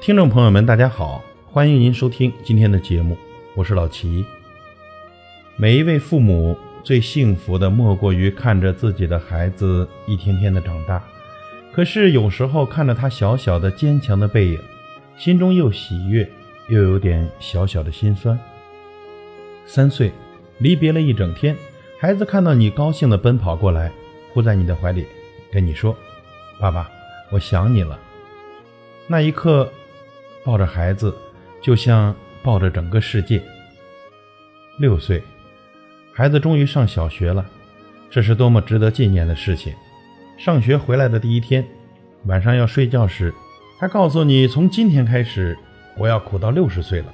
[0.00, 3.16] 听众朋友们，大家好，欢迎您收听今天的节目，
[3.54, 4.24] 我是老齐。
[5.56, 11.02] 每一位父母最幸福的莫过于看着自己的孩子一天天的长大，
[11.72, 14.60] 可是有时候看着他小小的坚强的背影，
[15.16, 16.28] 心中又喜悦
[16.68, 18.38] 又有点小小的心酸。
[19.64, 20.12] 三岁，
[20.58, 21.56] 离别了一整天，
[21.98, 23.90] 孩子看到你高兴的奔跑过来，
[24.32, 25.06] 扑在你的怀里，
[25.50, 25.96] 跟你说
[26.60, 26.88] ：“爸爸，
[27.30, 27.98] 我想你了。”
[29.08, 29.70] 那一刻。
[30.44, 31.12] 抱着孩子，
[31.60, 33.42] 就像抱着整个世界。
[34.78, 35.20] 六岁，
[36.12, 37.44] 孩子终于上小学了，
[38.08, 39.74] 这是多么值得纪念的事情！
[40.38, 41.66] 上学回来的第一天，
[42.26, 43.34] 晚上要睡觉时，
[43.80, 45.58] 他告诉你：“从今天开始，
[45.98, 47.12] 我要苦到六十岁了。”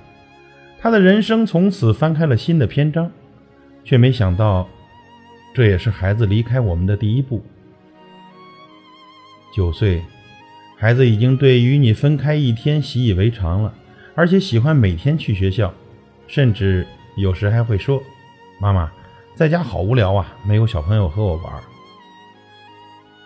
[0.78, 3.10] 他的人生从此翻开了新的篇章，
[3.84, 4.68] 却没想到，
[5.54, 7.44] 这也是孩子离开我们的第一步。
[9.54, 10.02] 九岁。
[10.74, 13.72] 孩子已经对与你分开一天习以为常了，
[14.16, 15.72] 而且喜欢每天去学校，
[16.26, 16.84] 甚至
[17.16, 18.02] 有时还会说
[18.58, 18.90] ：“妈妈，
[19.36, 21.52] 在家好无聊啊，没有小朋友和我玩。”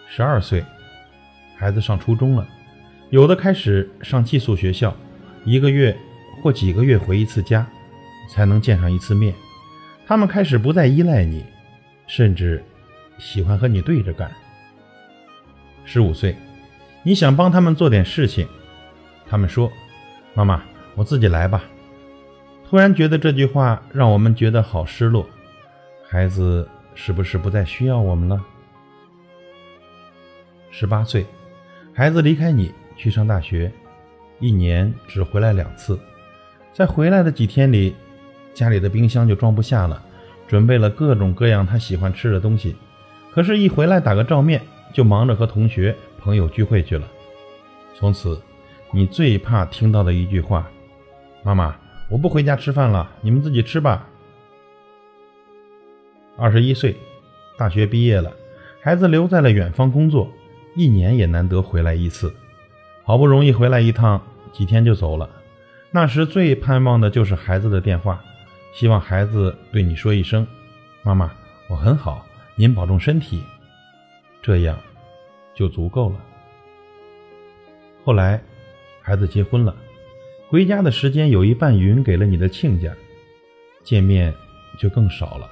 [0.06, 0.62] 十二岁，
[1.56, 2.46] 孩子上初中了，
[3.08, 4.94] 有的开始上寄宿学校，
[5.46, 5.96] 一个月
[6.42, 7.66] 或几个月回一次家，
[8.28, 9.32] 才能见上一次面。
[10.06, 11.44] 他们开始不再依赖你，
[12.06, 12.64] 甚至
[13.18, 14.30] 喜欢和你对着干。
[15.84, 16.34] 十五岁。
[17.02, 18.48] 你想帮他们做点事情，
[19.28, 19.70] 他们说
[20.34, 20.60] ：“妈妈，
[20.96, 21.62] 我自己来吧。”
[22.68, 25.24] 突然觉得这句话让我们觉得好失落。
[26.08, 28.44] 孩子是不是不再需要我们了？
[30.72, 31.24] 十八岁，
[31.92, 33.70] 孩子离开你去上大学，
[34.40, 35.96] 一年只回来两次，
[36.72, 37.94] 在回来的几天里，
[38.56, 40.02] 家里的冰箱就装不下了，
[40.48, 42.74] 准备了各种各样他喜欢吃的东西。
[43.30, 44.62] 可是，一回来打个照面，
[44.94, 45.94] 就忙着和同学。
[46.18, 47.06] 朋友聚会去了，
[47.94, 48.40] 从此，
[48.90, 50.68] 你最怕听到的一句话
[51.44, 51.76] ：“妈妈，
[52.08, 54.08] 我不回家吃饭了，你们自己吃吧。”
[56.36, 56.96] 二十一岁，
[57.56, 58.32] 大学毕业了，
[58.80, 60.28] 孩子留在了远方工作，
[60.74, 62.34] 一年也难得回来一次，
[63.04, 65.30] 好不容易回来一趟，几天就走了。
[65.92, 68.20] 那时最盼望的就是孩子的电话，
[68.76, 70.46] 希望孩子对你说一声
[71.02, 71.32] ：“妈妈，
[71.66, 73.42] 我很好，您保重身体。”
[74.42, 74.78] 这样。
[75.54, 76.16] 就足够了。
[78.04, 78.38] 后来，
[79.00, 79.74] 孩子结婚了，
[80.50, 82.92] 回家的时间有一半匀给了你的亲家，
[83.82, 84.34] 见面
[84.78, 85.48] 就更少了。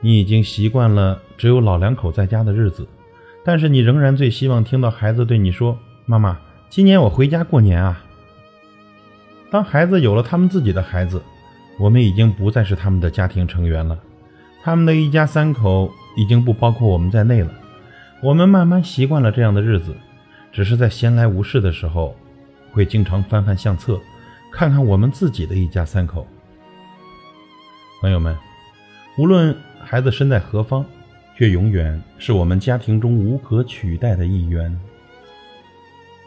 [0.00, 2.88] 你已经习惯了只有老两口在家的日子，
[3.44, 6.36] 但是你仍然最希望听到孩子对你说：“妈妈，
[6.68, 8.04] 今年我回家过年啊。”
[9.48, 11.22] 当孩子有了他们自己的孩子，
[11.78, 13.98] 我们已经不再是他们的家庭成员了，
[14.62, 17.50] 他们的一家三口已经不包括我们在内了。
[18.22, 19.94] 我们慢慢习惯了这样的日子，
[20.52, 22.16] 只是在闲来无事的时候，
[22.72, 24.00] 会经常翻翻相册，
[24.52, 26.26] 看看我们自己的一家三口。
[28.00, 28.36] 朋友们，
[29.18, 30.84] 无论孩子身在何方，
[31.36, 34.78] 却永远是我们家庭中无可取代的一员。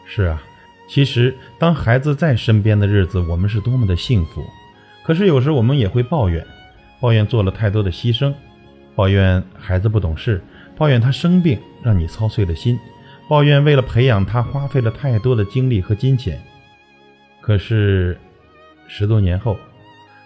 [0.04, 0.42] 是啊，
[0.88, 4.44] 其实当孩子在身边的日子，我们是多么的幸福。
[5.08, 6.46] 可是有时我们也会抱怨，
[7.00, 8.30] 抱怨做了太多的牺牲，
[8.94, 10.38] 抱怨孩子不懂事。
[10.76, 12.78] 抱怨他生病让你操碎了心，
[13.26, 16.38] 抱怨为了培养他花费了太多的精力和金钱。
[17.40, 18.18] 可是，
[18.86, 19.56] 十多年后，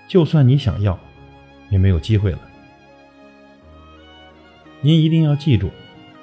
[0.08, 0.98] 就算你想要，
[1.70, 2.40] 也没有机会了。
[4.80, 5.70] 您一定要记住，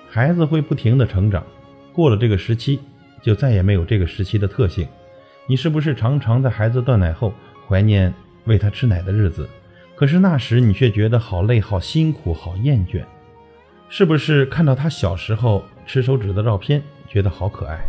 [0.10, 1.42] 孩子会不停的成长，
[1.94, 2.78] 过了这个时期，
[3.22, 4.86] 就再也没有这个时期的特性。
[5.48, 7.34] 你是不是常常在孩子断奶后
[7.66, 8.14] 怀念
[8.46, 9.48] 喂他吃奶的日子？
[9.96, 13.04] 可是那时你却觉得好累、好辛苦、好厌倦。
[13.90, 17.80] 是不是看到他小时候吃手指的照片，觉得好可爱？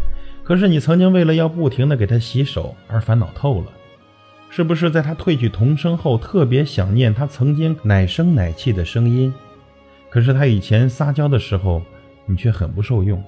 [0.42, 3.66] 可是你曾经为了要不停的给他洗手而烦恼透了？
[4.48, 9.32] 是不是在他褪去童声后，特别想念他曾经奶声奶气的声音？
[10.08, 11.80] 可是他以前撒娇的时候，
[12.26, 13.22] 你却很不受用？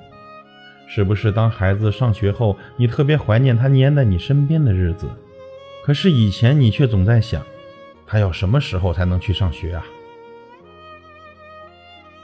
[0.88, 5.08] 是不是当孩子上学后，你特别怀念他黏在你身边的日子？
[5.84, 7.44] 可是以前你却总在想，
[8.06, 9.84] 他要什么时候才能去上学啊？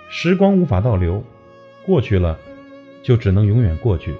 [0.09, 1.23] 时光无法倒流，
[1.85, 2.39] 过去了，
[3.03, 4.15] 就只能永远过去。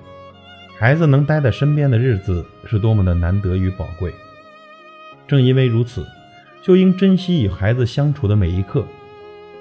[0.77, 4.13] 孩子能待在身边的日子是多么的难得与宝贵。
[5.27, 6.07] 正因为如此，
[6.63, 8.85] 就应珍惜与孩子相处的每一刻，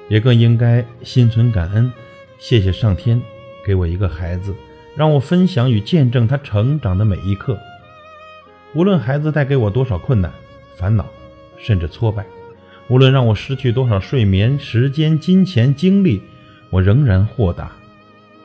[0.09, 1.91] 也更应该心存感恩，
[2.39, 3.21] 谢谢上天
[3.65, 4.55] 给我一个孩子，
[4.95, 7.57] 让我分享与见证他成长的每一刻。
[8.73, 10.31] 无论孩子带给我多少困难、
[10.75, 11.05] 烦恼，
[11.57, 12.25] 甚至挫败，
[12.89, 16.21] 无论让我失去多少睡眠时间、金钱、精力，
[16.69, 17.71] 我仍然豁达，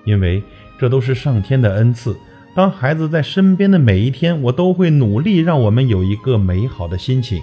[0.04, 0.42] 因为
[0.78, 2.16] 这都是上天的恩赐。
[2.54, 7.42] 当孩子在身边的每一天，我都会努力让我们有一个美好的心情，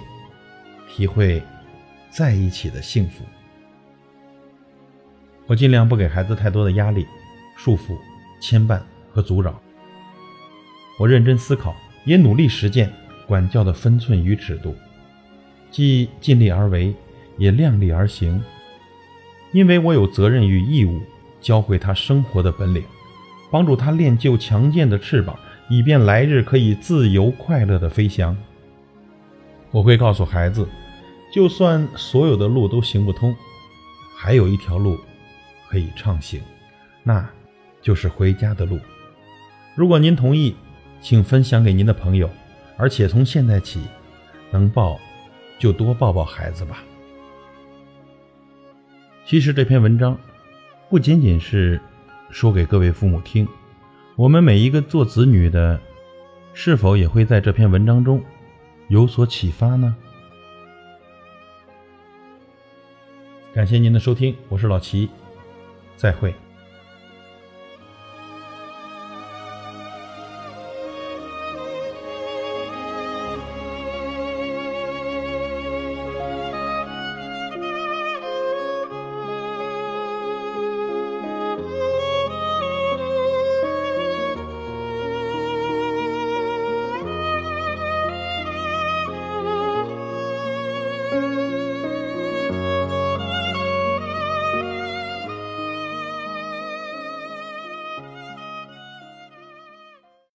[0.88, 1.42] 体会
[2.10, 3.24] 在一起的幸福。
[5.46, 7.06] 我尽量不给孩子太多的压力、
[7.56, 7.96] 束缚、
[8.40, 8.80] 牵绊
[9.12, 9.60] 和阻扰。
[10.96, 11.74] 我认真思考，
[12.04, 12.92] 也努力实践
[13.26, 14.74] 管教的分寸与尺度，
[15.70, 16.94] 既尽力而为，
[17.38, 18.42] 也量力而行。
[19.52, 21.00] 因为我有责任与义务
[21.40, 22.82] 教会他生活的本领。
[23.52, 25.36] 帮助他练就强健的翅膀，
[25.68, 28.36] 以便来日可以自由快乐的飞翔。
[29.72, 30.68] 我会告诉孩子，
[31.34, 33.34] 就算所有的路都行不通，
[34.16, 34.96] 还有一条路
[35.68, 36.40] 可以畅行，
[37.02, 37.28] 那
[37.82, 38.78] 就是回家的路。
[39.74, 40.54] 如果您同意，
[41.00, 42.28] 请分享给您的朋友，
[42.76, 43.82] 而且从现在起，
[44.50, 44.98] 能抱
[45.58, 46.82] 就多抱抱孩子吧。
[49.26, 50.18] 其实这篇文章
[50.88, 51.80] 不仅仅是。
[52.32, 53.44] 说给各位父母听，
[54.14, 55.80] 我们每一个做子女的，
[56.54, 58.22] 是否也会在这篇文章中
[58.86, 59.96] 有所启发呢？
[63.52, 65.10] 感谢您的收听，我是老齐，
[65.96, 66.32] 再会。